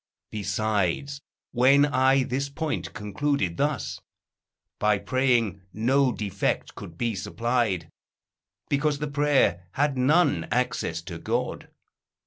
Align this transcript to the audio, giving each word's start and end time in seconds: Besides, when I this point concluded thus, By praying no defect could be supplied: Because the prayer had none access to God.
Besides, 0.31 1.21
when 1.51 1.85
I 1.85 2.23
this 2.23 2.49
point 2.49 2.91
concluded 2.95 3.57
thus, 3.57 3.99
By 4.79 4.97
praying 4.97 5.61
no 5.73 6.11
defect 6.11 6.73
could 6.73 6.97
be 6.97 7.13
supplied: 7.13 7.87
Because 8.67 8.97
the 8.97 9.05
prayer 9.07 9.67
had 9.73 9.99
none 9.99 10.45
access 10.45 11.03
to 11.03 11.19
God. 11.19 11.69